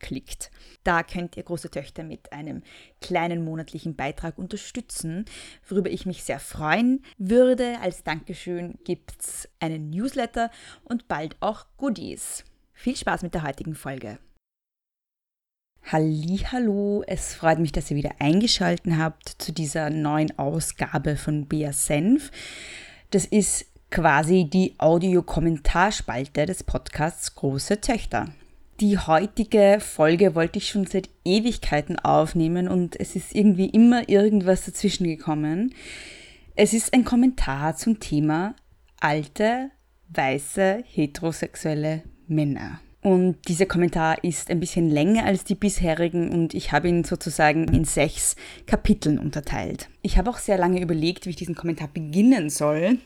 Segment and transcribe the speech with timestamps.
[0.00, 0.50] klickt.
[0.82, 2.62] Da könnt ihr große Töchter mit einem
[3.00, 5.26] kleinen monatlichen Beitrag unterstützen,
[5.68, 7.78] worüber ich mich sehr freuen würde.
[7.80, 10.50] Als Dankeschön gibt es einen Newsletter
[10.84, 12.44] und bald auch Goodies.
[12.72, 14.18] Viel Spaß mit der heutigen Folge.
[15.92, 21.72] Hallo, es freut mich, dass ihr wieder eingeschaltet habt zu dieser neuen Ausgabe von Bea
[21.72, 22.30] Senf.
[23.10, 28.32] Das ist quasi die Audiokommentarspalte des Podcasts Große Töchter.
[28.80, 34.64] Die heutige Folge wollte ich schon seit Ewigkeiten aufnehmen und es ist irgendwie immer irgendwas
[34.64, 35.74] dazwischen gekommen.
[36.56, 38.54] Es ist ein Kommentar zum Thema
[38.98, 39.70] alte,
[40.08, 42.80] weiße, heterosexuelle Männer.
[43.02, 47.64] Und dieser Kommentar ist ein bisschen länger als die bisherigen und ich habe ihn sozusagen
[47.64, 48.34] in sechs
[48.66, 49.90] Kapiteln unterteilt.
[50.00, 52.96] Ich habe auch sehr lange überlegt, wie ich diesen Kommentar beginnen soll.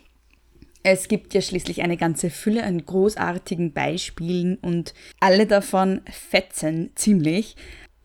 [0.87, 7.57] Es gibt ja schließlich eine ganze Fülle an großartigen Beispielen und alle davon fetzen ziemlich.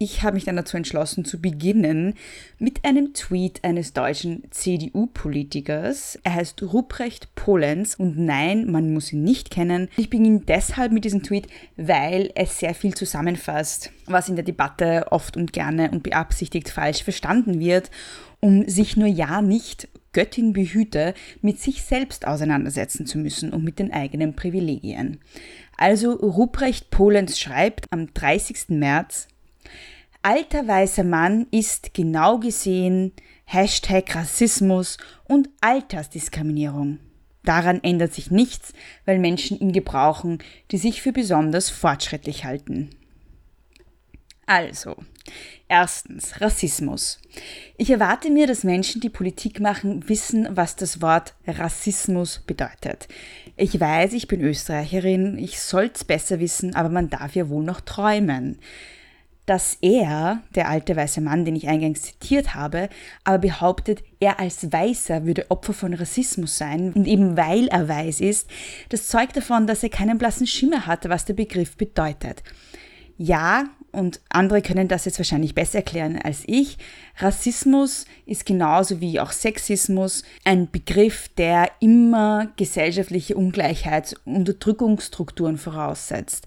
[0.01, 2.13] Ich habe mich dann dazu entschlossen zu beginnen
[2.57, 6.17] mit einem Tweet eines deutschen CDU-Politikers.
[6.23, 9.89] Er heißt Ruprecht Polenz und nein, man muss ihn nicht kennen.
[9.97, 15.07] Ich beginne deshalb mit diesem Tweet, weil es sehr viel zusammenfasst, was in der Debatte
[15.11, 17.91] oft und gerne und beabsichtigt falsch verstanden wird,
[18.39, 23.79] um sich nur ja nicht Göttin behüte, mit sich selbst auseinandersetzen zu müssen und mit
[23.79, 25.19] den eigenen Privilegien.
[25.75, 28.69] Also Ruprecht Polenz schreibt am 30.
[28.69, 29.27] März,
[30.21, 33.13] Alter weißer Mann ist genau gesehen
[33.45, 36.99] Hashtag Rassismus und Altersdiskriminierung.
[37.43, 38.73] Daran ändert sich nichts,
[39.05, 40.39] weil Menschen ihn gebrauchen,
[40.71, 42.89] die sich für besonders fortschrittlich halten.
[44.45, 44.95] Also,
[45.67, 47.19] erstens Rassismus.
[47.77, 53.07] Ich erwarte mir, dass Menschen, die Politik machen, wissen, was das Wort Rassismus bedeutet.
[53.55, 57.81] Ich weiß, ich bin Österreicherin, ich soll's besser wissen, aber man darf ja wohl noch
[57.81, 58.59] träumen.
[59.49, 62.87] Dass er, der alte weiße Mann, den ich eingangs zitiert habe,
[63.23, 68.21] aber behauptet, er als Weißer würde Opfer von Rassismus sein und eben weil er weiß
[68.21, 68.47] ist,
[68.89, 72.43] das zeugt davon, dass er keinen blassen Schimmer hatte, was der Begriff bedeutet.
[73.17, 76.77] Ja, und andere können das jetzt wahrscheinlich besser erklären als ich.
[77.17, 86.45] Rassismus ist genauso wie auch Sexismus ein Begriff, der immer gesellschaftliche Ungleichheits- und Unterdrückungsstrukturen voraussetzt.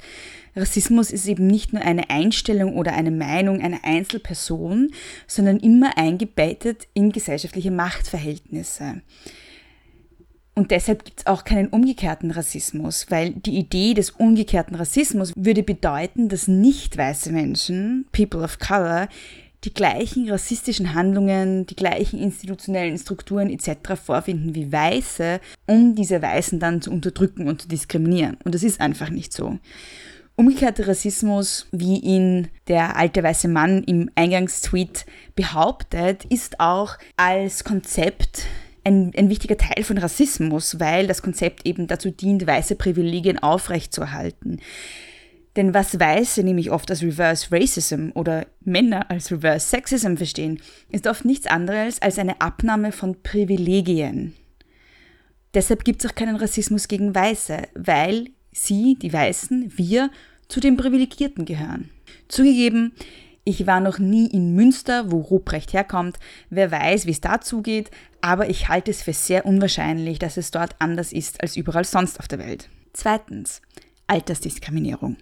[0.54, 4.90] Rassismus ist eben nicht nur eine Einstellung oder eine Meinung einer Einzelperson,
[5.26, 9.02] sondern immer eingebettet in gesellschaftliche Machtverhältnisse.
[10.54, 15.62] Und deshalb gibt es auch keinen umgekehrten Rassismus, weil die Idee des umgekehrten Rassismus würde
[15.62, 19.08] bedeuten, dass nicht weiße Menschen, People of Color,
[19.64, 23.94] die gleichen rassistischen Handlungen, die gleichen institutionellen Strukturen etc.
[23.94, 28.36] vorfinden wie Weiße, um diese Weißen dann zu unterdrücken und zu diskriminieren.
[28.44, 29.58] Und das ist einfach nicht so.
[30.34, 35.04] Umgekehrter Rassismus, wie ihn der alte weiße Mann im Eingangstweet
[35.34, 38.46] behauptet, ist auch als Konzept
[38.84, 44.60] ein, ein wichtiger Teil von Rassismus, weil das Konzept eben dazu dient, weiße Privilegien aufrechtzuerhalten.
[45.56, 51.06] Denn was Weiße nämlich oft als Reverse Racism oder Männer als Reverse Sexism verstehen, ist
[51.06, 54.34] oft nichts anderes als eine Abnahme von Privilegien.
[55.52, 60.10] Deshalb gibt es auch keinen Rassismus gegen Weiße, weil sie, die Weißen, wir,
[60.48, 61.90] zu den Privilegierten gehören.
[62.28, 62.92] Zugegeben,
[63.44, 66.18] ich war noch nie in Münster, wo Ruprecht herkommt.
[66.50, 67.90] Wer weiß, wie es da zugeht,
[68.20, 72.20] aber ich halte es für sehr unwahrscheinlich, dass es dort anders ist als überall sonst
[72.20, 72.68] auf der Welt.
[72.92, 73.60] Zweitens,
[74.06, 75.16] Altersdiskriminierung.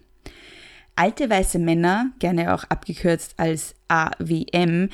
[0.97, 4.91] Alte weiße Männer, gerne auch abgekürzt als AWM,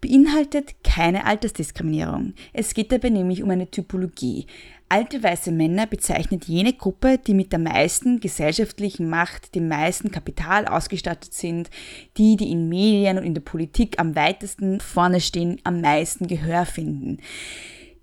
[0.00, 2.34] beinhaltet keine Altersdiskriminierung.
[2.52, 4.46] Es geht dabei nämlich um eine Typologie.
[4.88, 10.66] Alte weiße Männer bezeichnet jene Gruppe, die mit der meisten gesellschaftlichen Macht, dem meisten Kapital
[10.66, 11.68] ausgestattet sind,
[12.16, 16.64] die, die in Medien und in der Politik am weitesten vorne stehen, am meisten Gehör
[16.64, 17.18] finden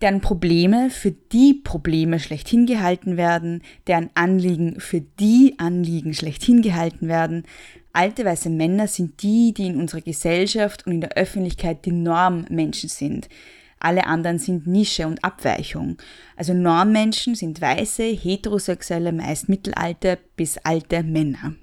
[0.02, 7.08] deren Probleme für die Probleme schlechthin gehalten werden, deren Anliegen für die Anliegen schlechthin gehalten
[7.08, 7.44] werden.
[7.96, 12.90] Alte weiße Männer sind die, die in unserer Gesellschaft und in der Öffentlichkeit die Normmenschen
[12.90, 13.30] sind.
[13.80, 15.96] Alle anderen sind Nische und Abweichung.
[16.36, 21.54] Also Normmenschen sind weiße, heterosexuelle, meist mittelalte bis alte Männer.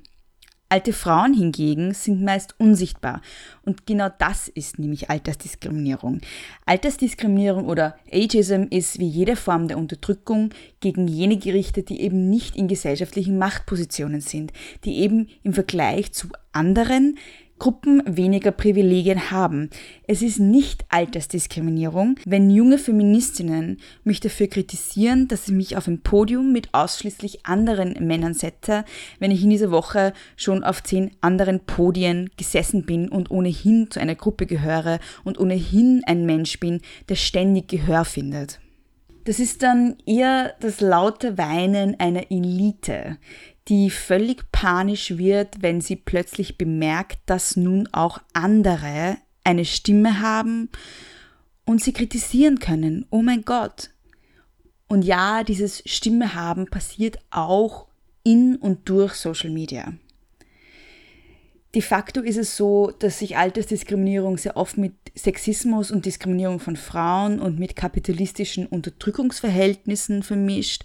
[0.72, 3.20] Alte Frauen hingegen sind meist unsichtbar.
[3.62, 6.22] Und genau das ist nämlich Altersdiskriminierung.
[6.64, 10.48] Altersdiskriminierung oder Ageism ist wie jede Form der Unterdrückung
[10.80, 14.54] gegen jene gerichtet, die eben nicht in gesellschaftlichen Machtpositionen sind,
[14.84, 17.18] die eben im Vergleich zu anderen
[17.62, 19.70] Gruppen weniger Privilegien haben.
[20.08, 26.00] Es ist nicht Altersdiskriminierung, wenn junge Feministinnen mich dafür kritisieren, dass ich mich auf ein
[26.00, 28.84] Podium mit ausschließlich anderen Männern setze,
[29.20, 34.00] wenn ich in dieser Woche schon auf zehn anderen Podien gesessen bin und ohnehin zu
[34.00, 38.58] einer Gruppe gehöre und ohnehin ein Mensch bin, der ständig Gehör findet.
[39.24, 43.18] Das ist dann eher das laute Weinen einer Elite,
[43.68, 50.68] die völlig panisch wird, wenn sie plötzlich bemerkt, dass nun auch andere eine Stimme haben
[51.64, 53.06] und sie kritisieren können.
[53.10, 53.90] Oh mein Gott.
[54.88, 57.86] Und ja, dieses Stimme haben passiert auch
[58.24, 59.92] in und durch Social Media.
[61.74, 66.76] De facto ist es so, dass sich Altersdiskriminierung sehr oft mit Sexismus und Diskriminierung von
[66.76, 70.84] Frauen und mit kapitalistischen Unterdrückungsverhältnissen vermischt.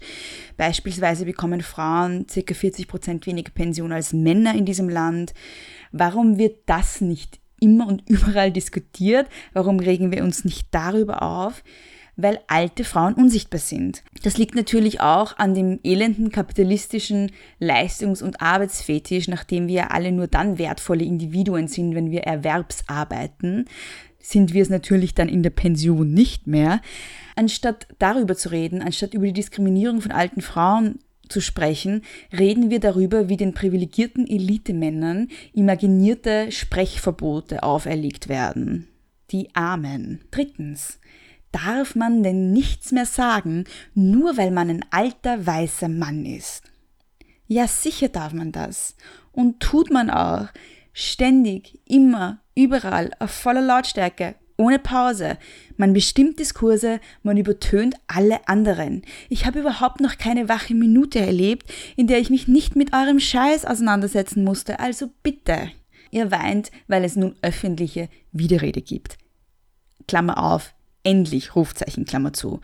[0.56, 2.54] Beispielsweise bekommen Frauen ca.
[2.54, 5.34] 40 Prozent weniger Pension als Männer in diesem Land.
[5.92, 9.28] Warum wird das nicht immer und überall diskutiert?
[9.52, 11.62] Warum regen wir uns nicht darüber auf?
[12.18, 14.02] Weil alte Frauen unsichtbar sind.
[14.24, 17.30] Das liegt natürlich auch an dem elenden kapitalistischen
[17.60, 23.66] Leistungs- und Arbeitsfetisch, nachdem wir alle nur dann wertvolle Individuen sind, wenn wir erwerbsarbeiten,
[24.18, 26.82] sind wir es natürlich dann in der Pension nicht mehr.
[27.36, 30.98] Anstatt darüber zu reden, anstatt über die Diskriminierung von alten Frauen
[31.28, 32.02] zu sprechen,
[32.36, 38.88] reden wir darüber, wie den privilegierten Elitemännern imaginierte Sprechverbote auferlegt werden.
[39.30, 40.20] Die Armen.
[40.32, 40.98] Drittens.
[41.52, 43.64] Darf man denn nichts mehr sagen,
[43.94, 46.62] nur weil man ein alter weißer Mann ist?
[47.46, 48.94] Ja, sicher darf man das.
[49.32, 50.48] Und tut man auch.
[50.92, 55.38] Ständig, immer, überall, auf voller Lautstärke, ohne Pause.
[55.76, 59.02] Man bestimmt Diskurse, man übertönt alle anderen.
[59.30, 63.20] Ich habe überhaupt noch keine wache Minute erlebt, in der ich mich nicht mit eurem
[63.20, 65.70] Scheiß auseinandersetzen musste, also bitte.
[66.10, 69.18] Ihr weint, weil es nun öffentliche Widerrede gibt.
[70.06, 70.74] Klammer auf,
[71.08, 72.60] Endlich, Rufzeichen, Klammer zu.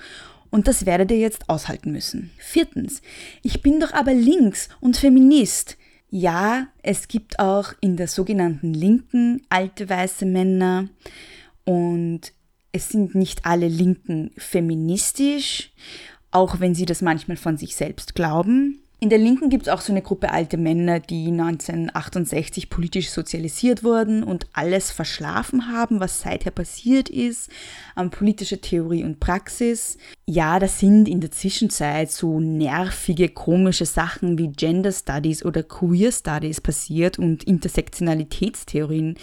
[0.50, 2.30] Und das werdet ihr jetzt aushalten müssen.
[2.36, 3.00] Viertens,
[3.42, 5.78] ich bin doch aber links und Feminist.
[6.10, 10.90] Ja, es gibt auch in der sogenannten Linken alte weiße Männer
[11.64, 12.34] und
[12.70, 15.72] es sind nicht alle Linken feministisch,
[16.30, 18.83] auch wenn sie das manchmal von sich selbst glauben.
[19.00, 23.84] In der Linken gibt es auch so eine Gruppe alte Männer, die 1968 politisch sozialisiert
[23.84, 27.50] wurden und alles verschlafen haben, was seither passiert ist,
[27.96, 29.98] an politischer Theorie und Praxis.
[30.26, 36.10] Ja, da sind in der Zwischenzeit so nervige, komische Sachen wie Gender Studies oder Queer
[36.10, 39.18] Studies passiert und Intersektionalitätstheorien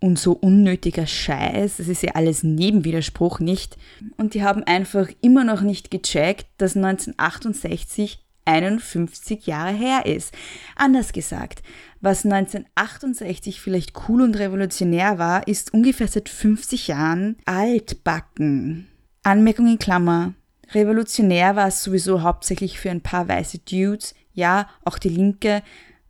[0.00, 3.76] und so unnötiger Scheiß, das ist ja alles Nebenwiderspruch nicht.
[4.16, 10.34] Und die haben einfach immer noch nicht gecheckt, dass 1968 51 Jahre her ist.
[10.76, 11.62] Anders gesagt,
[12.00, 18.88] was 1968 vielleicht cool und revolutionär war, ist ungefähr seit 50 Jahren altbacken.
[19.22, 20.34] Anmerkung in Klammer.
[20.72, 24.14] Revolutionär war es sowieso hauptsächlich für ein paar weiße Dudes.
[24.32, 25.62] Ja, auch die Linke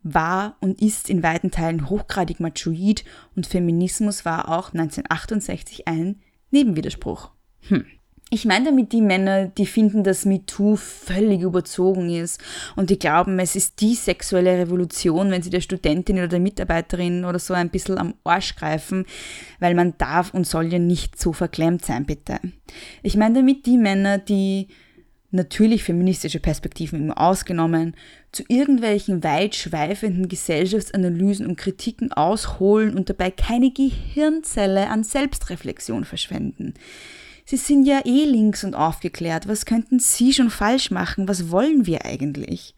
[0.03, 3.05] war und ist in weiten Teilen hochgradig machoid
[3.37, 6.21] und Feminismus war auch 1968 ein
[6.51, 7.31] Nebenwiderspruch.
[7.69, 7.87] Hm.
[8.35, 12.41] Ich meine damit die Männer, die finden, dass MeToo völlig überzogen ist
[12.77, 17.27] und die glauben, es ist die sexuelle Revolution, wenn sie der Studentin oder der Mitarbeiterin
[17.27, 19.05] oder so ein bisschen am Arsch greifen,
[19.61, 22.41] weil man darf und soll ja nicht so verklemmt sein, bitte.
[23.03, 24.69] Ich meine damit die Männer, die
[25.31, 27.95] natürlich feministische Perspektiven immer ausgenommen,
[28.33, 36.73] zu irgendwelchen weitschweifenden Gesellschaftsanalysen und Kritiken ausholen und dabei keine Gehirnzelle an Selbstreflexion verschwenden.
[37.45, 39.49] Sie sind ja eh links und aufgeklärt.
[39.49, 41.29] Was könnten Sie schon falsch machen?
[41.29, 42.75] Was wollen wir eigentlich?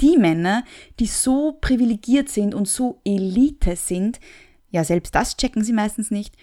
[0.00, 0.64] Die Männer,
[0.98, 4.18] die so privilegiert sind und so Elite sind,
[4.70, 6.34] ja, selbst das checken sie meistens nicht,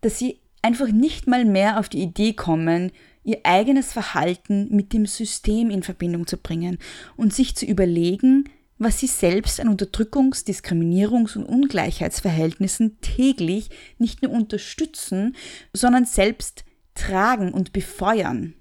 [0.00, 2.90] dass sie einfach nicht mal mehr auf die Idee kommen,
[3.22, 6.78] ihr eigenes Verhalten mit dem System in Verbindung zu bringen
[7.16, 8.48] und sich zu überlegen,
[8.78, 15.36] was sie selbst an Unterdrückungs-, Diskriminierungs- und Ungleichheitsverhältnissen täglich nicht nur unterstützen,
[15.72, 16.64] sondern selbst
[16.96, 18.54] tragen und befeuern.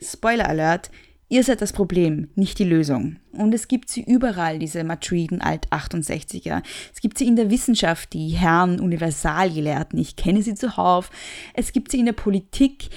[0.00, 0.90] Spoiler Alert,
[1.28, 3.16] ihr seid das Problem, nicht die Lösung.
[3.32, 6.62] Und es gibt sie überall, diese matroiden Alt-68er.
[6.92, 11.10] Es gibt sie in der Wissenschaft, die Herren Universalgelehrten, ich kenne sie zuhauf.
[11.54, 12.88] Es gibt sie in der Politik,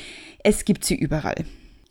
[0.43, 1.45] es gibt sie überall.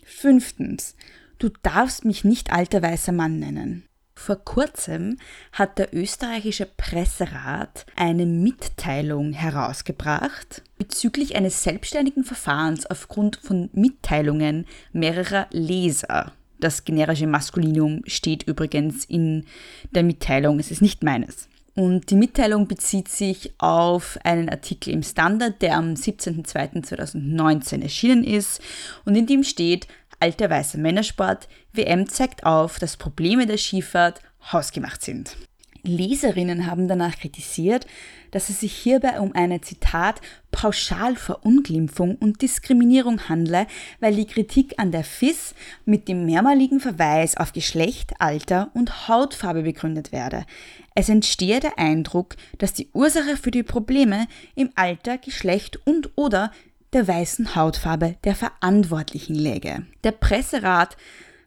[0.04, 0.96] Fünftens,
[1.38, 3.84] du darfst mich nicht alter weißer Mann nennen.
[4.22, 5.16] Vor kurzem
[5.50, 15.46] hat der österreichische Presserat eine Mitteilung herausgebracht bezüglich eines selbstständigen Verfahrens aufgrund von Mitteilungen mehrerer
[15.52, 16.32] Leser.
[16.58, 19.46] Das generische Maskulinum steht übrigens in
[19.92, 21.48] der Mitteilung, es ist nicht meines.
[21.74, 28.60] Und die Mitteilung bezieht sich auf einen Artikel im Standard, der am 17.02.2019 erschienen ist
[29.06, 29.86] und in dem steht,
[30.20, 34.20] alter weißer Männersport, WM zeigt auf, dass Probleme der Skifahrt
[34.52, 35.36] hausgemacht sind.
[35.82, 37.86] Leserinnen haben danach kritisiert,
[38.30, 40.20] dass es sich hierbei um eine Zitat
[40.52, 43.66] Pauschalverunglimpfung und Diskriminierung handle,
[43.98, 49.62] weil die Kritik an der FIS mit dem mehrmaligen Verweis auf Geschlecht, Alter und Hautfarbe
[49.62, 50.44] begründet werde.
[50.94, 56.52] Es entstehe der Eindruck, dass die Ursache für die Probleme im Alter, Geschlecht und oder
[56.92, 59.86] der weißen Hautfarbe der Verantwortlichen läge.
[60.04, 60.96] Der Presserat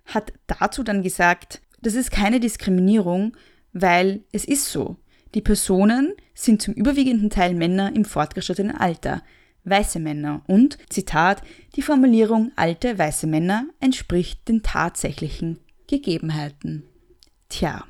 [0.05, 3.35] hat dazu dann gesagt, das ist keine Diskriminierung,
[3.73, 4.97] weil es ist so.
[5.35, 9.23] Die Personen sind zum überwiegenden Teil Männer im fortgeschrittenen Alter,
[9.63, 11.41] weiße Männer und, Zitat,
[11.75, 16.83] die Formulierung alte weiße Männer entspricht den tatsächlichen Gegebenheiten.
[17.49, 17.85] Tja.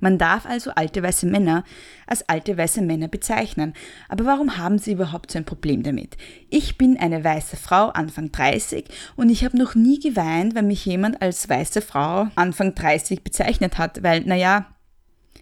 [0.00, 1.64] Man darf also alte weiße Männer
[2.06, 3.74] als alte weiße Männer bezeichnen.
[4.08, 6.16] Aber warum haben sie überhaupt so ein Problem damit?
[6.50, 8.86] Ich bin eine weiße Frau, Anfang 30,
[9.16, 13.78] und ich habe noch nie geweint, wenn mich jemand als weiße Frau Anfang 30 bezeichnet
[13.78, 14.66] hat, weil, naja,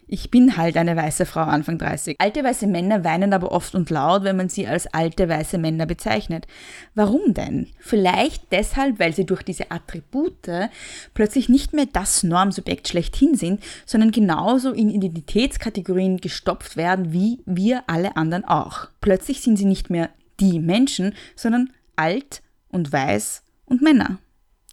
[0.08, 2.16] ich bin halt eine weiße Frau Anfang 30.
[2.20, 5.86] Alte weiße Männer weinen aber oft und laut, wenn man sie als alte weiße Männer
[5.86, 6.46] bezeichnet.
[6.94, 7.68] Warum denn?
[7.80, 10.48] Vielleicht deshalb, weil sie durch diese Attribute
[11.14, 17.84] plötzlich nicht mehr das Normsubjekt schlechthin sind, sondern genauso in Identitätskategorien gestopft werden wie wir
[17.88, 18.88] alle anderen auch.
[19.00, 24.18] Plötzlich sind sie nicht mehr die Menschen, sondern alt und weiß und Männer.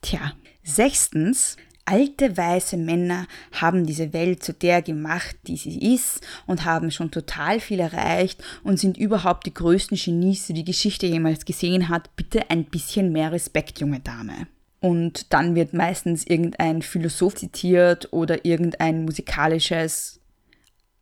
[0.02, 0.34] Tja.
[0.64, 6.92] Sechstens, Alte weiße Männer haben diese Welt zu der gemacht, die sie ist und haben
[6.92, 11.90] schon total viel erreicht und sind überhaupt die größten Genies, die die Geschichte jemals gesehen
[11.90, 12.16] hat.
[12.16, 14.48] Bitte ein bisschen mehr Respekt, junge Dame.
[14.80, 20.20] Und dann wird meistens irgendein Philosoph zitiert oder irgendein musikalisches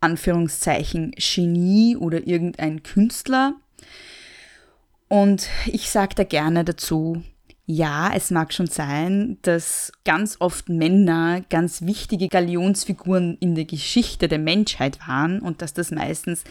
[0.01, 3.53] Anführungszeichen Genie oder irgendein Künstler.
[5.07, 7.23] Und ich sage da gerne dazu,
[7.71, 14.27] ja, es mag schon sein, dass ganz oft Männer ganz wichtige Galionsfiguren in der Geschichte
[14.27, 16.43] der Menschheit waren und dass das meistens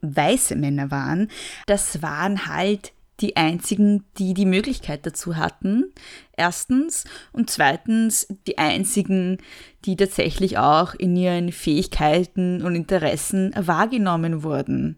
[0.00, 1.28] weiße Männer waren.
[1.66, 5.92] Das waren halt die einzigen, die die Möglichkeit dazu hatten.
[6.34, 7.04] Erstens.
[7.32, 9.38] Und zweitens die einzigen,
[9.84, 14.96] die tatsächlich auch in ihren Fähigkeiten und Interessen wahrgenommen wurden.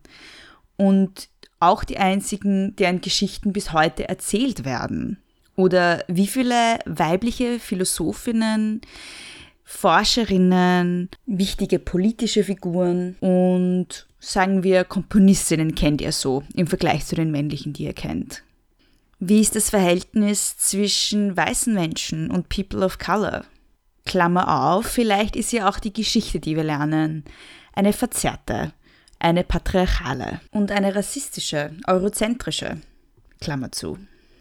[0.76, 5.18] Und auch die einzigen, deren Geschichten bis heute erzählt werden.
[5.56, 8.82] Oder wie viele weibliche Philosophinnen,
[9.64, 17.32] Forscherinnen, wichtige politische Figuren und sagen wir Komponistinnen kennt ihr so im Vergleich zu den
[17.32, 18.44] männlichen, die ihr kennt?
[19.18, 23.44] Wie ist das Verhältnis zwischen weißen Menschen und People of Color?
[24.04, 27.24] Klammer auf, vielleicht ist ja auch die Geschichte, die wir lernen,
[27.72, 28.72] eine verzerrte,
[29.18, 32.80] eine patriarchale und eine rassistische, eurozentrische.
[33.40, 33.98] Klammer zu.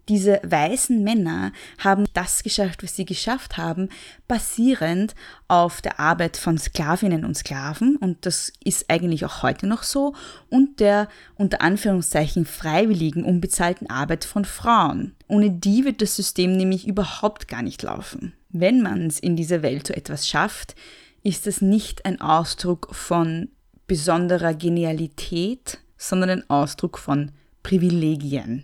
[0.07, 3.89] Diese weißen Männer haben das geschafft, was sie geschafft haben,
[4.27, 5.15] basierend
[5.47, 10.13] auf der Arbeit von Sklavinnen und Sklaven, und das ist eigentlich auch heute noch so,
[10.50, 15.15] und der unter Anführungszeichen freiwilligen, unbezahlten Arbeit von Frauen.
[15.27, 18.33] Ohne die wird das System nämlich überhaupt gar nicht laufen.
[18.50, 20.75] Wenn man es in dieser Welt so etwas schafft,
[21.24, 23.50] ist es nicht ein Ausdruck von
[23.88, 27.31] besonderer Genialität, sondern ein Ausdruck von
[27.65, 28.63] Privilegien.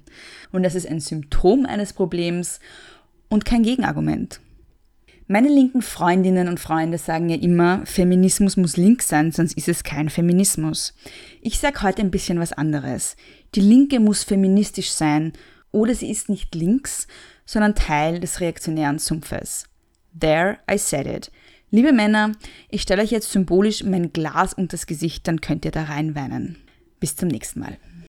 [0.52, 2.60] Und das ist ein Symptom eines Problems
[3.30, 4.42] und kein Gegenargument.
[5.28, 9.84] Meine linken Freundinnen und Freunde sagen ja immer, Feminismus muss links sein, sonst ist es
[9.84, 10.94] kein Feminismus.
[11.42, 13.16] Ich sage heute ein bisschen was anderes.
[13.56, 15.34] Die Linke muss feministisch sein
[15.72, 17.08] oder sie ist nicht links,
[17.44, 19.66] sondern Teil des reaktionären Sumpfes.
[20.20, 21.32] There I said it.
[21.72, 22.34] Liebe Männer,
[22.70, 26.58] ich stelle euch jetzt symbolisch mein Glas unter das Gesicht, dann könnt ihr da reinweinen.
[27.00, 27.78] Bis zum nächsten Mal.